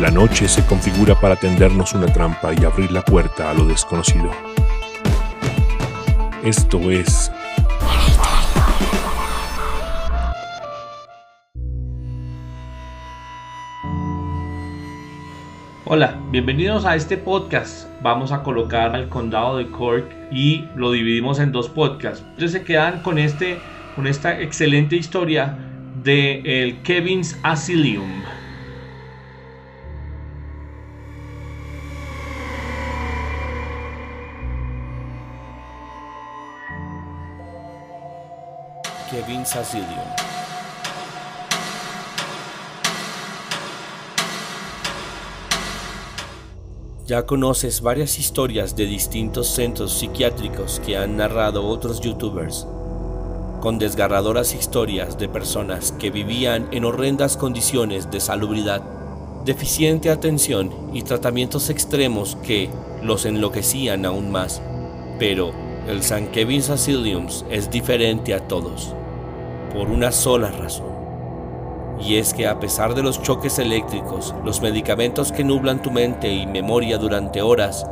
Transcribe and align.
La 0.00 0.10
noche 0.10 0.46
se 0.46 0.62
configura 0.66 1.18
para 1.18 1.36
tendernos 1.36 1.94
una 1.94 2.04
trampa 2.06 2.52
y 2.52 2.62
abrir 2.66 2.92
la 2.92 3.02
puerta 3.02 3.50
a 3.50 3.54
lo 3.54 3.64
desconocido. 3.64 4.30
Esto 6.44 6.90
es... 6.90 7.32
Hola, 15.86 16.20
bienvenidos 16.30 16.84
a 16.84 16.94
este 16.94 17.16
podcast. 17.16 17.88
Vamos 18.02 18.32
a 18.32 18.42
colocar 18.42 18.94
al 18.94 19.08
condado 19.08 19.56
de 19.56 19.70
Cork 19.70 20.04
y 20.30 20.66
lo 20.76 20.92
dividimos 20.92 21.38
en 21.38 21.52
dos 21.52 21.70
podcasts. 21.70 22.22
Entonces 22.22 22.52
se 22.52 22.64
quedan 22.64 23.00
con, 23.00 23.18
este, 23.18 23.56
con 23.94 24.06
esta 24.06 24.42
excelente 24.42 24.94
historia 24.94 25.56
de 26.02 26.42
el 26.44 26.82
Kevin's 26.82 27.38
Asylum. 27.42 28.10
Kevin 39.10 39.42
Asylum. 39.42 39.86
Ya 47.06 47.24
conoces 47.24 47.82
varias 47.82 48.18
historias 48.18 48.74
de 48.74 48.86
distintos 48.86 49.46
centros 49.46 49.92
psiquiátricos 49.92 50.80
que 50.84 50.96
han 50.96 51.16
narrado 51.16 51.64
otros 51.64 52.00
youtubers, 52.00 52.66
con 53.60 53.78
desgarradoras 53.78 54.54
historias 54.54 55.16
de 55.16 55.28
personas 55.28 55.92
que 55.92 56.10
vivían 56.10 56.68
en 56.72 56.84
horrendas 56.84 57.36
condiciones 57.36 58.10
de 58.10 58.18
salubridad, 58.18 58.82
deficiente 59.44 60.10
atención 60.10 60.72
y 60.92 61.02
tratamientos 61.02 61.70
extremos 61.70 62.36
que 62.42 62.70
los 63.04 63.24
enloquecían 63.24 64.04
aún 64.04 64.32
más. 64.32 64.60
Pero 65.20 65.65
el 65.88 66.02
San 66.02 66.26
Kevin's 66.26 66.68
Asylums 66.68 67.44
es 67.48 67.70
diferente 67.70 68.34
a 68.34 68.40
todos, 68.40 68.92
por 69.72 69.88
una 69.88 70.10
sola 70.10 70.50
razón. 70.50 70.96
Y 72.00 72.16
es 72.16 72.34
que 72.34 72.48
a 72.48 72.58
pesar 72.58 72.94
de 72.96 73.04
los 73.04 73.22
choques 73.22 73.60
eléctricos, 73.60 74.34
los 74.44 74.60
medicamentos 74.60 75.30
que 75.30 75.44
nublan 75.44 75.82
tu 75.82 75.92
mente 75.92 76.28
y 76.28 76.46
memoria 76.46 76.98
durante 76.98 77.40
horas, 77.40 77.86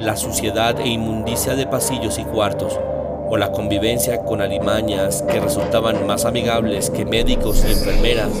la 0.00 0.16
suciedad 0.16 0.80
e 0.80 0.88
inmundicia 0.88 1.54
de 1.54 1.66
pasillos 1.66 2.18
y 2.18 2.24
cuartos, 2.24 2.80
o 3.28 3.36
la 3.36 3.52
convivencia 3.52 4.24
con 4.24 4.40
alimañas 4.40 5.22
que 5.22 5.40
resultaban 5.40 6.06
más 6.06 6.24
amigables 6.24 6.88
que 6.88 7.04
médicos 7.04 7.62
y 7.64 7.72
enfermeras, 7.72 8.32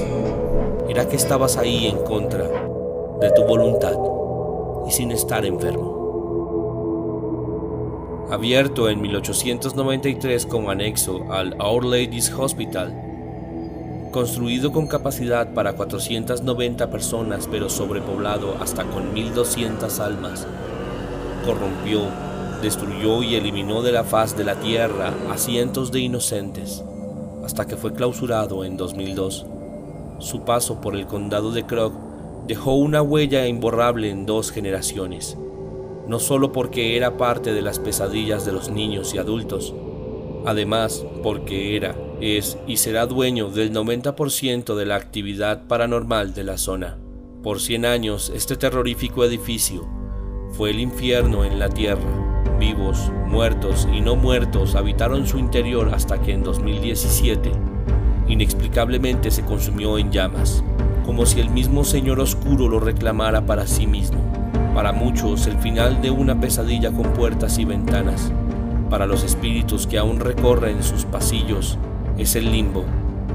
era 0.88 1.06
que 1.08 1.16
estabas 1.16 1.58
ahí 1.58 1.86
en 1.86 1.98
contra 1.98 2.44
de 3.20 3.30
tu 3.32 3.44
voluntad 3.44 3.98
y 4.88 4.92
sin 4.92 5.10
estar 5.10 5.44
enfermo 5.44 6.03
abierto 8.30 8.88
en 8.88 9.00
1893 9.00 10.46
como 10.46 10.70
anexo 10.70 11.32
al 11.32 11.54
Our 11.60 11.84
Ladies 11.84 12.32
Hospital, 12.32 12.92
construido 14.12 14.72
con 14.72 14.86
capacidad 14.86 15.52
para 15.52 15.74
490 15.74 16.90
personas 16.90 17.48
pero 17.50 17.68
sobrepoblado 17.68 18.56
hasta 18.60 18.84
con 18.84 19.12
1200 19.12 20.00
almas, 20.00 20.46
corrompió, 21.44 22.00
destruyó 22.62 23.22
y 23.22 23.34
eliminó 23.34 23.82
de 23.82 23.92
la 23.92 24.04
faz 24.04 24.36
de 24.36 24.44
la 24.44 24.56
tierra 24.56 25.12
a 25.30 25.36
cientos 25.36 25.92
de 25.92 26.00
inocentes, 26.00 26.82
hasta 27.44 27.66
que 27.66 27.76
fue 27.76 27.92
clausurado 27.92 28.64
en 28.64 28.76
2002. 28.76 29.46
Su 30.18 30.40
paso 30.40 30.80
por 30.80 30.96
el 30.96 31.06
condado 31.06 31.52
de 31.52 31.66
Krog 31.66 31.92
dejó 32.46 32.74
una 32.74 33.02
huella 33.02 33.46
imborrable 33.46 34.10
en 34.10 34.24
dos 34.26 34.50
generaciones 34.50 35.36
no 36.06 36.18
solo 36.18 36.52
porque 36.52 36.96
era 36.96 37.16
parte 37.16 37.52
de 37.52 37.62
las 37.62 37.78
pesadillas 37.78 38.44
de 38.44 38.52
los 38.52 38.70
niños 38.70 39.14
y 39.14 39.18
adultos, 39.18 39.74
además 40.44 41.04
porque 41.22 41.76
era, 41.76 41.96
es 42.20 42.58
y 42.66 42.76
será 42.76 43.06
dueño 43.06 43.50
del 43.50 43.72
90% 43.72 44.74
de 44.74 44.86
la 44.86 44.96
actividad 44.96 45.66
paranormal 45.66 46.34
de 46.34 46.44
la 46.44 46.58
zona. 46.58 46.98
Por 47.42 47.60
100 47.60 47.84
años 47.84 48.32
este 48.34 48.56
terrorífico 48.56 49.24
edificio 49.24 49.86
fue 50.52 50.70
el 50.70 50.80
infierno 50.80 51.44
en 51.44 51.58
la 51.58 51.68
tierra. 51.68 52.20
Vivos, 52.58 53.10
muertos 53.26 53.88
y 53.92 54.00
no 54.00 54.16
muertos 54.16 54.74
habitaron 54.74 55.26
su 55.26 55.38
interior 55.38 55.90
hasta 55.92 56.20
que 56.22 56.32
en 56.32 56.44
2017 56.44 57.50
inexplicablemente 58.28 59.30
se 59.30 59.44
consumió 59.44 59.98
en 59.98 60.10
llamas, 60.10 60.64
como 61.04 61.26
si 61.26 61.40
el 61.40 61.50
mismo 61.50 61.84
Señor 61.84 62.20
Oscuro 62.20 62.68
lo 62.68 62.80
reclamara 62.80 63.44
para 63.44 63.66
sí 63.66 63.86
mismo. 63.86 64.33
Para 64.74 64.92
muchos 64.92 65.46
el 65.46 65.56
final 65.58 66.02
de 66.02 66.10
una 66.10 66.40
pesadilla 66.40 66.90
con 66.90 67.12
puertas 67.12 67.58
y 67.58 67.64
ventanas. 67.64 68.32
Para 68.90 69.06
los 69.06 69.22
espíritus 69.22 69.86
que 69.86 69.98
aún 69.98 70.18
recorren 70.18 70.82
sus 70.82 71.04
pasillos 71.04 71.78
es 72.18 72.34
el 72.34 72.50
limbo. 72.50 72.84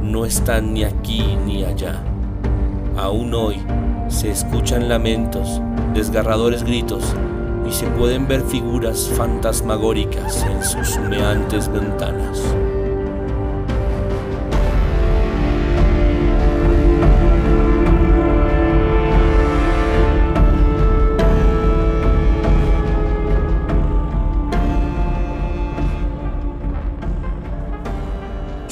No 0.04 0.26
están 0.26 0.74
ni 0.74 0.84
aquí 0.84 1.38
ni 1.46 1.64
allá. 1.64 2.04
Aún 2.98 3.34
hoy 3.34 3.56
se 4.10 4.30
escuchan 4.30 4.90
lamentos, 4.90 5.62
desgarradores 5.94 6.64
gritos 6.64 7.16
y 7.66 7.72
se 7.72 7.88
pueden 7.88 8.28
ver 8.28 8.42
figuras 8.42 9.10
fantasmagóricas 9.16 10.46
en 10.46 10.62
sus 10.62 10.98
humeantes 10.98 11.72
ventanas. 11.72 12.44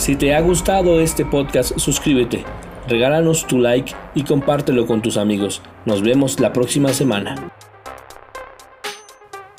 Si 0.08 0.16
te 0.16 0.34
ha 0.34 0.40
gustado 0.40 1.02
este 1.02 1.26
podcast, 1.26 1.78
suscríbete, 1.78 2.46
regálanos 2.88 3.46
tu 3.46 3.60
like 3.60 3.94
y 4.16 4.24
compártelo 4.24 4.88
con 4.88 5.02
tus 5.02 5.18
amigos. 5.18 5.62
Nos 5.84 6.02
vemos 6.02 6.40
la 6.40 6.54
próxima 6.54 6.94
semana. 6.94 7.52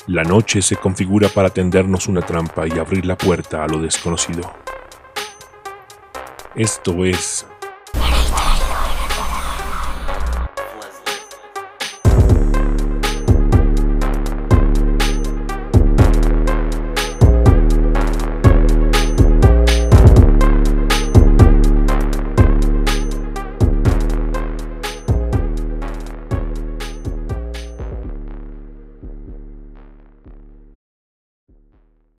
La 0.07 0.23
noche 0.23 0.63
se 0.63 0.75
configura 0.75 1.29
para 1.29 1.51
tendernos 1.51 2.07
una 2.07 2.23
trampa 2.23 2.67
y 2.67 2.79
abrir 2.79 3.05
la 3.05 3.15
puerta 3.15 3.63
a 3.63 3.67
lo 3.67 3.79
desconocido. 3.79 4.51
Esto 6.55 7.05
es 7.05 7.45